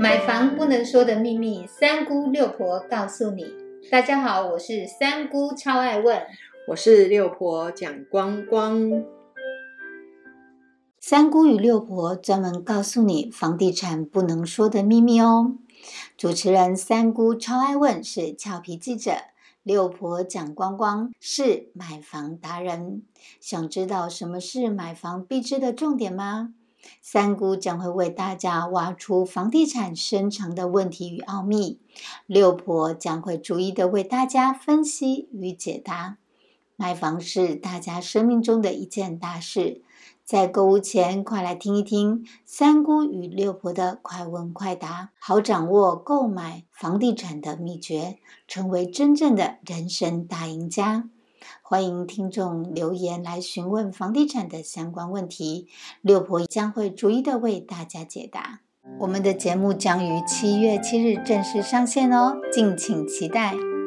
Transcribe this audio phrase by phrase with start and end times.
[0.00, 3.52] 买房不能说的秘密，三姑六婆告诉你。
[3.90, 6.22] 大家好，我是三姑，超爱问。
[6.68, 9.04] 我是六婆蒋光光。
[11.00, 15.56] 三姑与六婆专门告诉你房地产不能说的秘密哦。
[16.16, 19.14] 主持人三姑超爱问是俏皮记者，
[19.64, 23.02] 六婆蒋光光是买房达人。
[23.40, 26.54] 想知道什么是买房必知的重点吗？
[27.00, 31.80] 三姑将会为大家挖出房地产深藏的问题与奥秘，
[32.26, 36.18] 六婆将会逐一的为大家分析与解答。
[36.76, 39.82] 买房是大家生命中的一件大事，
[40.24, 51.08] 在购物前，快来听一听三姑与六婆的快问快答，好掌握购买房地产的秘诀，成为真正的人生大赢家。
[51.62, 55.68] 欢迎听众留言来询问房地产的相关问题，
[56.00, 58.60] 六婆将会逐一的为大家解答。
[59.00, 63.77] 我们的节目将于七月七日正式上线哦，敬请期待。